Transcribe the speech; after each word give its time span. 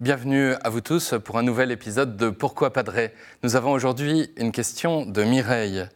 bienvenue 0.00 0.52
à 0.62 0.70
vous 0.70 0.80
tous 0.80 1.14
pour 1.24 1.38
un 1.38 1.42
nouvel 1.42 1.72
épisode 1.72 2.16
de 2.16 2.30
Pourquoi 2.30 2.72
Padré 2.72 3.12
Nous 3.42 3.56
avons 3.56 3.72
aujourd'hui 3.72 4.30
une 4.36 4.52
question 4.52 5.04
de 5.04 5.24
Mireille. 5.24 5.88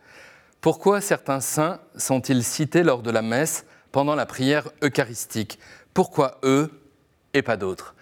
Pourquoi 0.61 1.00
certains 1.00 1.39
saints 1.39 1.79
sont-ils 1.96 2.43
cités 2.43 2.82
lors 2.82 3.03
de 3.03 3.12
la 3.12 3.23
messe 3.23 3.64
pendant 3.93 4.17
la 4.17 4.27
prière 4.27 4.68
eucharistique? 4.82 5.61
Pourquoi 5.95 6.39
eux 6.43 6.82
et 7.32 7.43
pas 7.43 7.57
d'autres? 7.57 7.95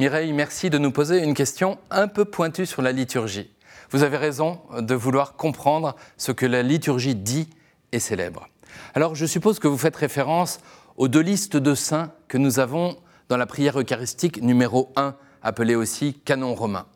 Mireille, 0.00 0.32
merci 0.32 0.70
de 0.70 0.78
nous 0.78 0.90
poser 0.90 1.22
une 1.22 1.34
question 1.34 1.78
un 1.92 2.08
peu 2.08 2.24
pointue 2.24 2.66
sur 2.66 2.82
la 2.82 2.90
liturgie. 2.90 3.48
Vous 3.90 4.02
avez 4.02 4.16
raison 4.16 4.60
de 4.76 4.94
vouloir 4.96 5.36
comprendre 5.36 5.94
ce 6.16 6.32
que 6.32 6.46
la 6.46 6.64
liturgie 6.64 7.14
dit 7.14 7.48
et 7.92 8.00
célèbre. 8.00 8.48
Alors 8.92 9.14
je 9.14 9.24
suppose 9.24 9.60
que 9.60 9.68
vous 9.68 9.78
faites 9.78 9.94
référence 9.94 10.58
aux 10.96 11.06
deux 11.06 11.20
listes 11.20 11.56
de 11.56 11.76
saints 11.76 12.12
que 12.26 12.38
nous 12.38 12.58
avons 12.58 12.96
dans 13.28 13.36
la 13.36 13.46
prière 13.46 13.78
eucharistique 13.78 14.42
numéro 14.42 14.92
1, 14.96 15.14
appelée 15.42 15.74
aussi 15.74 16.14
canon 16.14 16.54
romain. 16.54 16.86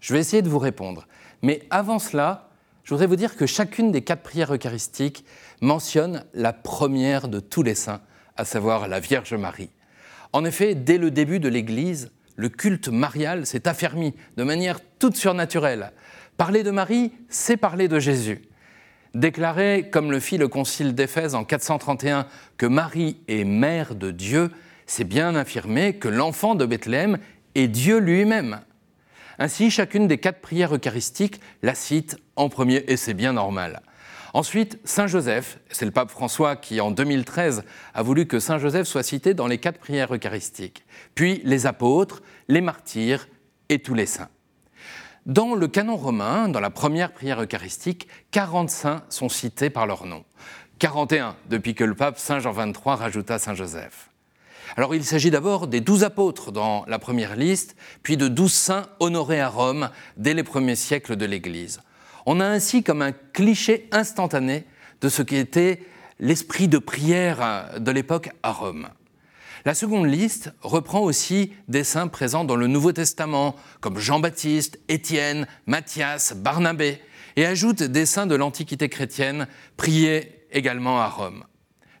Je 0.00 0.12
vais 0.12 0.20
essayer 0.20 0.42
de 0.42 0.48
vous 0.48 0.58
répondre. 0.58 1.06
Mais 1.42 1.62
avant 1.70 1.98
cela, 1.98 2.50
je 2.84 2.94
voudrais 2.94 3.06
vous 3.06 3.16
dire 3.16 3.36
que 3.36 3.46
chacune 3.46 3.92
des 3.92 4.02
quatre 4.02 4.22
prières 4.22 4.54
eucharistiques 4.54 5.24
mentionne 5.60 6.24
la 6.34 6.52
première 6.52 7.28
de 7.28 7.40
tous 7.40 7.62
les 7.62 7.74
saints, 7.74 8.00
à 8.36 8.44
savoir 8.44 8.88
la 8.88 9.00
Vierge 9.00 9.34
Marie. 9.34 9.70
En 10.32 10.44
effet, 10.44 10.74
dès 10.74 10.98
le 10.98 11.10
début 11.10 11.40
de 11.40 11.48
l'Église, 11.48 12.10
le 12.36 12.48
culte 12.48 12.88
marial 12.88 13.46
s'est 13.46 13.68
affermi 13.68 14.14
de 14.36 14.44
manière 14.44 14.80
toute 14.98 15.16
surnaturelle. 15.16 15.92
Parler 16.36 16.62
de 16.62 16.70
Marie, 16.70 17.12
c'est 17.28 17.56
parler 17.56 17.88
de 17.88 17.98
Jésus. 17.98 18.42
Déclarer, 19.14 19.90
comme 19.90 20.10
le 20.10 20.20
fit 20.20 20.38
le 20.38 20.48
concile 20.48 20.94
d'Éphèse 20.94 21.34
en 21.34 21.44
431, 21.44 22.26
que 22.56 22.66
Marie 22.66 23.18
est 23.28 23.44
mère 23.44 23.94
de 23.94 24.10
Dieu, 24.10 24.50
c'est 24.86 25.04
bien 25.04 25.34
affirmer 25.34 25.96
que 25.96 26.08
l'enfant 26.08 26.54
de 26.54 26.64
Bethléem 26.64 27.18
est 27.54 27.68
Dieu 27.68 27.98
lui-même. 27.98 28.60
Ainsi, 29.38 29.70
chacune 29.70 30.06
des 30.06 30.18
quatre 30.18 30.40
prières 30.40 30.74
eucharistiques 30.74 31.40
la 31.62 31.74
cite 31.74 32.16
en 32.36 32.48
premier, 32.48 32.84
et 32.88 32.96
c'est 32.96 33.14
bien 33.14 33.32
normal. 33.32 33.82
Ensuite, 34.32 34.78
Saint 34.84 35.08
Joseph, 35.08 35.58
c'est 35.70 35.84
le 35.84 35.90
pape 35.90 36.10
François 36.10 36.54
qui 36.54 36.80
en 36.80 36.90
2013 36.90 37.64
a 37.94 38.02
voulu 38.02 38.26
que 38.26 38.38
Saint 38.38 38.58
Joseph 38.58 38.86
soit 38.86 39.02
cité 39.02 39.34
dans 39.34 39.48
les 39.48 39.58
quatre 39.58 39.78
prières 39.78 40.14
eucharistiques. 40.14 40.84
Puis 41.14 41.40
les 41.44 41.66
apôtres, 41.66 42.22
les 42.46 42.60
martyrs 42.60 43.28
et 43.68 43.80
tous 43.80 43.94
les 43.94 44.06
saints. 44.06 44.28
Dans 45.26 45.54
le 45.54 45.68
canon 45.68 45.96
romain, 45.96 46.48
dans 46.48 46.60
la 46.60 46.70
première 46.70 47.12
prière 47.12 47.42
eucharistique, 47.42 48.08
40 48.30 48.70
saints 48.70 49.02
sont 49.08 49.28
cités 49.28 49.68
par 49.68 49.86
leur 49.86 50.06
nom. 50.06 50.24
41 50.78 51.36
depuis 51.48 51.74
que 51.74 51.84
le 51.84 51.94
pape 51.94 52.18
Saint 52.18 52.38
Jean 52.38 52.52
XXIII 52.52 52.74
rajouta 52.84 53.38
Saint 53.38 53.54
Joseph. 53.54 54.10
Alors 54.76 54.94
il 54.94 55.04
s'agit 55.04 55.30
d'abord 55.30 55.66
des 55.66 55.80
douze 55.80 56.04
apôtres 56.04 56.52
dans 56.52 56.84
la 56.86 56.98
première 56.98 57.36
liste, 57.36 57.76
puis 58.02 58.16
de 58.16 58.28
douze 58.28 58.52
saints 58.52 58.86
honorés 59.00 59.40
à 59.40 59.48
Rome 59.48 59.90
dès 60.16 60.34
les 60.34 60.44
premiers 60.44 60.76
siècles 60.76 61.16
de 61.16 61.26
l'Église. 61.26 61.80
On 62.26 62.40
a 62.40 62.46
ainsi 62.46 62.82
comme 62.82 63.02
un 63.02 63.12
cliché 63.12 63.88
instantané 63.92 64.64
de 65.00 65.08
ce 65.08 65.22
qui 65.22 65.36
était 65.36 65.80
l'esprit 66.18 66.68
de 66.68 66.78
prière 66.78 67.70
de 67.78 67.90
l'époque 67.90 68.30
à 68.42 68.52
Rome. 68.52 68.88
La 69.64 69.74
seconde 69.74 70.06
liste 70.06 70.52
reprend 70.62 71.00
aussi 71.00 71.52
des 71.68 71.84
saints 71.84 72.08
présents 72.08 72.44
dans 72.44 72.56
le 72.56 72.66
Nouveau 72.66 72.92
Testament, 72.92 73.56
comme 73.80 73.98
Jean-Baptiste, 73.98 74.78
Étienne, 74.88 75.46
Matthias, 75.66 76.34
Barnabé, 76.34 77.00
et 77.36 77.44
ajoute 77.44 77.82
des 77.82 78.06
saints 78.06 78.26
de 78.26 78.34
l'Antiquité 78.34 78.88
chrétienne 78.88 79.46
priés 79.76 80.46
également 80.50 81.00
à 81.00 81.08
Rome. 81.08 81.44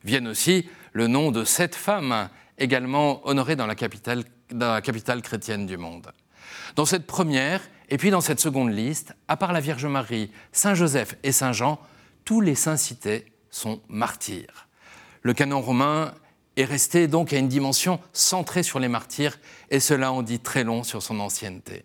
Viennent 0.04 0.28
aussi 0.28 0.68
le 0.92 1.06
nom 1.06 1.30
de 1.30 1.44
sept 1.44 1.74
femmes 1.74 2.30
également 2.60 3.26
honorées 3.26 3.56
dans 3.56 3.66
la 3.66 3.74
capitale, 3.74 4.24
dans 4.52 4.72
la 4.74 4.80
capitale 4.80 5.22
chrétienne 5.22 5.66
du 5.66 5.76
monde. 5.76 6.12
Dans 6.76 6.84
cette 6.84 7.06
première 7.06 7.60
et 7.88 7.96
puis 7.96 8.10
dans 8.10 8.20
cette 8.20 8.38
seconde 8.38 8.72
liste, 8.72 9.14
à 9.26 9.36
part 9.36 9.52
la 9.52 9.60
Vierge 9.60 9.86
Marie, 9.86 10.30
Saint 10.52 10.74
Joseph 10.74 11.16
et 11.24 11.32
Saint 11.32 11.52
Jean, 11.52 11.80
tous 12.24 12.40
les 12.40 12.54
saints 12.54 12.76
cités 12.76 13.32
sont 13.50 13.80
martyrs. 13.88 14.68
Le 15.22 15.34
canon 15.34 15.60
romain 15.60 16.14
est 16.56 16.64
resté 16.64 17.08
donc 17.08 17.32
à 17.32 17.38
une 17.38 17.48
dimension 17.48 17.98
centrée 18.12 18.62
sur 18.62 18.78
les 18.78 18.88
martyrs, 18.88 19.38
et 19.70 19.80
cela 19.80 20.12
en 20.12 20.22
dit 20.22 20.40
très 20.40 20.62
long 20.62 20.84
sur 20.84 21.02
son 21.02 21.18
ancienneté. 21.18 21.84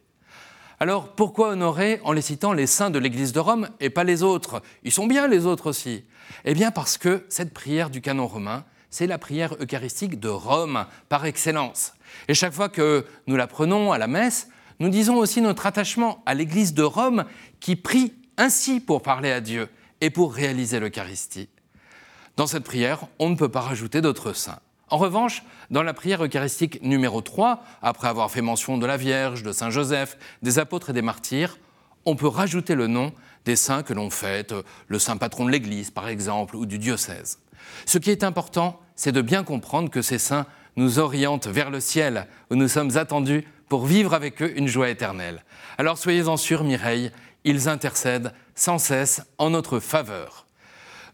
Alors 0.79 1.15
pourquoi 1.15 1.49
honorer 1.49 2.01
en 2.03 2.11
les 2.11 2.21
citant 2.21 2.53
les 2.53 2.67
saints 2.67 2.89
de 2.89 2.99
l'Église 2.99 3.31
de 3.31 3.39
Rome 3.39 3.69
et 3.79 3.89
pas 3.89 4.03
les 4.03 4.23
autres? 4.23 4.61
Ils 4.83 4.91
sont 4.91 5.07
bien 5.07 5.27
les 5.27 5.45
autres 5.45 5.67
aussi. 5.67 6.03
Eh 6.43 6.53
bien 6.53 6.71
parce 6.71 6.97
que 6.97 7.25
cette 7.29 7.53
prière 7.53 7.89
du 7.89 8.01
canon 8.01 8.27
romain, 8.27 8.65
c'est 8.95 9.07
la 9.07 9.17
prière 9.17 9.57
eucharistique 9.59 10.21
de 10.21 10.29
Rome 10.29 10.85
par 11.09 11.25
excellence. 11.25 11.91
Et 12.29 12.33
chaque 12.33 12.53
fois 12.53 12.69
que 12.69 13.05
nous 13.27 13.35
la 13.35 13.45
prenons 13.45 13.91
à 13.91 13.97
la 13.97 14.07
messe, 14.07 14.47
nous 14.79 14.87
disons 14.87 15.17
aussi 15.17 15.41
notre 15.41 15.65
attachement 15.65 16.23
à 16.25 16.33
l'Église 16.33 16.73
de 16.73 16.83
Rome 16.83 17.25
qui 17.59 17.75
prie 17.75 18.13
ainsi 18.37 18.79
pour 18.79 19.01
parler 19.01 19.33
à 19.33 19.41
Dieu 19.41 19.67
et 19.99 20.09
pour 20.09 20.33
réaliser 20.33 20.79
l'Eucharistie. 20.79 21.49
Dans 22.37 22.47
cette 22.47 22.63
prière, 22.63 23.07
on 23.19 23.29
ne 23.29 23.35
peut 23.35 23.49
pas 23.49 23.59
rajouter 23.59 23.99
d'autres 23.99 24.31
saints. 24.31 24.61
En 24.87 24.97
revanche, 24.97 25.43
dans 25.71 25.83
la 25.83 25.93
prière 25.93 26.23
eucharistique 26.23 26.81
numéro 26.81 27.19
3, 27.19 27.65
après 27.81 28.07
avoir 28.07 28.31
fait 28.31 28.41
mention 28.41 28.77
de 28.77 28.85
la 28.85 28.95
Vierge, 28.95 29.43
de 29.43 29.51
Saint 29.51 29.71
Joseph, 29.71 30.17
des 30.41 30.57
apôtres 30.57 30.91
et 30.91 30.93
des 30.93 31.01
martyrs, 31.01 31.57
on 32.05 32.15
peut 32.15 32.29
rajouter 32.29 32.75
le 32.75 32.87
nom 32.87 33.11
des 33.43 33.57
saints 33.57 33.83
que 33.83 33.93
l'on 33.93 34.09
fête, 34.09 34.55
le 34.87 34.99
saint 34.99 35.17
patron 35.17 35.43
de 35.43 35.51
l'Église 35.51 35.91
par 35.91 36.07
exemple, 36.07 36.55
ou 36.55 36.65
du 36.65 36.79
diocèse. 36.79 37.39
Ce 37.85 37.97
qui 37.97 38.11
est 38.11 38.23
important, 38.23 38.79
c'est 38.95 39.11
de 39.11 39.21
bien 39.21 39.43
comprendre 39.43 39.89
que 39.89 40.01
ces 40.01 40.19
saints 40.19 40.45
nous 40.75 40.99
orientent 40.99 41.47
vers 41.47 41.69
le 41.69 41.79
ciel, 41.79 42.27
où 42.51 42.55
nous 42.55 42.67
sommes 42.67 42.97
attendus 42.97 43.45
pour 43.69 43.85
vivre 43.85 44.13
avec 44.13 44.41
eux 44.41 44.51
une 44.57 44.67
joie 44.67 44.89
éternelle. 44.89 45.43
Alors 45.77 45.97
soyez-en 45.97 46.37
sûrs, 46.37 46.63
Mireille, 46.63 47.11
ils 47.43 47.69
intercèdent 47.69 48.33
sans 48.55 48.77
cesse 48.77 49.21
en 49.37 49.51
notre 49.51 49.79
faveur. 49.79 50.45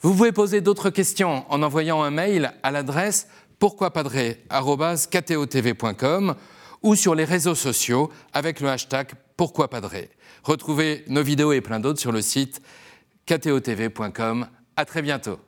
Vous 0.02 0.14
pouvez 0.14 0.32
poser 0.32 0.62
d'autres 0.62 0.90
questions 0.90 1.46
en 1.50 1.62
envoyant 1.62 2.02
un 2.02 2.10
mail 2.10 2.54
à 2.64 2.72
l'adresse 2.72 3.28
pourquoipadré.com 3.60 6.36
ou 6.82 6.96
sur 6.96 7.14
les 7.14 7.26
réseaux 7.26 7.54
sociaux 7.54 8.12
avec 8.34 8.60
le 8.60 8.70
hashtag 8.70 9.12
pourquoipadré. 9.38 10.10
Retrouvez 10.44 11.04
nos 11.08 11.22
vidéos 11.22 11.54
et 11.54 11.62
plein 11.62 11.80
d'autres 11.80 12.00
sur 12.00 12.12
le 12.12 12.22
site 12.22 12.64
ktotv.com. 13.28 14.48
À 14.76 14.86
très 14.86 15.04
bientôt. 15.04 15.40